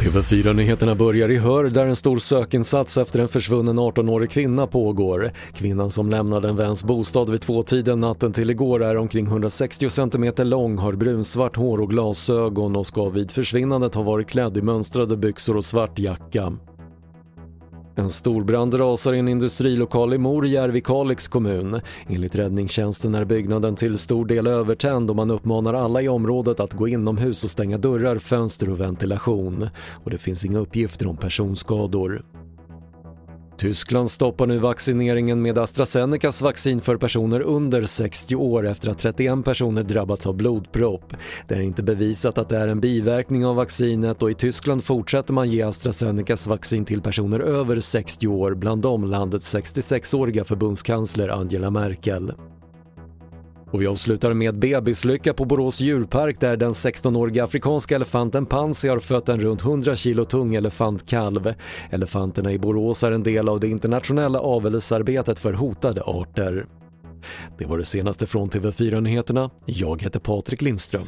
TV4-nyheterna 0.00 0.94
börjar 0.94 1.30
i 1.30 1.36
Hör 1.36 1.64
där 1.64 1.86
en 1.86 1.96
stor 1.96 2.18
sökinsats 2.18 2.98
efter 2.98 3.18
en 3.20 3.28
försvunnen 3.28 3.78
18-årig 3.78 4.30
kvinna 4.30 4.66
pågår. 4.66 5.32
Kvinnan 5.54 5.90
som 5.90 6.10
lämnade 6.10 6.48
en 6.48 6.56
väns 6.56 6.84
bostad 6.84 7.30
vid 7.30 7.40
tvåtiden 7.40 8.00
natten 8.00 8.32
till 8.32 8.50
igår 8.50 8.82
är 8.82 8.96
omkring 8.96 9.26
160 9.26 9.90
cm 9.90 10.32
lång, 10.36 10.78
har 10.78 10.92
brunsvart 10.92 11.56
hår 11.56 11.80
och 11.80 11.90
glasögon 11.90 12.76
och 12.76 12.86
ska 12.86 13.08
vid 13.08 13.30
försvinnandet 13.30 13.94
ha 13.94 14.02
varit 14.02 14.28
klädd 14.28 14.56
i 14.56 14.62
mönstrade 14.62 15.16
byxor 15.16 15.56
och 15.56 15.64
svart 15.64 15.98
jacka. 15.98 16.52
En 17.94 18.10
storbrand 18.10 18.74
rasar 18.74 19.12
i 19.12 19.18
en 19.18 19.28
industrilokal 19.28 20.14
i 20.14 20.18
Morjärv 20.18 20.76
i 20.76 20.80
Kalix 20.80 21.28
kommun. 21.28 21.80
Enligt 22.08 22.34
räddningstjänsten 22.34 23.14
är 23.14 23.24
byggnaden 23.24 23.76
till 23.76 23.98
stor 23.98 24.26
del 24.26 24.46
övertänd 24.46 25.10
och 25.10 25.16
man 25.16 25.30
uppmanar 25.30 25.74
alla 25.74 26.02
i 26.02 26.08
området 26.08 26.60
att 26.60 26.72
gå 26.72 26.88
inomhus 26.88 27.44
och 27.44 27.50
stänga 27.50 27.78
dörrar, 27.78 28.18
fönster 28.18 28.70
och 28.70 28.80
ventilation. 28.80 29.68
Och 30.04 30.10
det 30.10 30.18
finns 30.18 30.44
inga 30.44 30.58
uppgifter 30.58 31.06
om 31.06 31.16
personskador. 31.16 32.22
Tyskland 33.60 34.10
stoppar 34.10 34.46
nu 34.46 34.58
vaccineringen 34.58 35.42
med 35.42 35.58
AstraZenecas 35.58 36.42
vaccin 36.42 36.80
för 36.80 36.96
personer 36.96 37.40
under 37.40 37.86
60 37.86 38.36
år 38.36 38.66
efter 38.66 38.90
att 38.90 38.98
31 38.98 39.44
personer 39.44 39.82
drabbats 39.82 40.26
av 40.26 40.34
blodpropp. 40.34 41.14
Det 41.48 41.54
är 41.54 41.60
inte 41.60 41.82
bevisat 41.82 42.38
att 42.38 42.48
det 42.48 42.56
är 42.58 42.68
en 42.68 42.80
biverkning 42.80 43.46
av 43.46 43.56
vaccinet 43.56 44.22
och 44.22 44.30
i 44.30 44.34
Tyskland 44.34 44.84
fortsätter 44.84 45.32
man 45.32 45.50
ge 45.50 45.62
AstraZenecas 45.62 46.46
vaccin 46.46 46.84
till 46.84 47.02
personer 47.02 47.40
över 47.40 47.80
60 47.80 48.26
år, 48.26 48.54
bland 48.54 48.82
dem 48.82 49.04
landets 49.04 49.54
66-åriga 49.54 50.44
förbundskansler 50.44 51.28
Angela 51.28 51.70
Merkel. 51.70 52.32
Och 53.70 53.82
vi 53.82 53.86
avslutar 53.86 54.34
med 54.34 54.58
bebislycka 54.58 55.34
på 55.34 55.44
Borås 55.44 55.80
djurpark 55.80 56.40
där 56.40 56.56
den 56.56 56.72
16-åriga 56.72 57.44
afrikanska 57.44 57.94
elefanten 57.94 58.46
Pansy 58.46 58.88
har 58.88 58.98
fött 58.98 59.28
en 59.28 59.40
runt 59.40 59.62
100 59.62 59.96
kilo 59.96 60.24
tung 60.24 60.54
elefantkalv. 60.54 61.54
Elefanterna 61.90 62.52
i 62.52 62.58
Borås 62.58 63.04
är 63.04 63.12
en 63.12 63.22
del 63.22 63.48
av 63.48 63.60
det 63.60 63.68
internationella 63.68 64.40
avelsarbetet 64.40 65.38
för 65.38 65.52
hotade 65.52 66.02
arter. 66.02 66.66
Det 67.58 67.66
var 67.66 67.78
det 67.78 67.84
senaste 67.84 68.26
från 68.26 68.48
TV4 68.48 69.00
Nyheterna. 69.00 69.50
Jag 69.64 70.02
heter 70.02 70.20
Patrik 70.20 70.62
Lindström. 70.62 71.06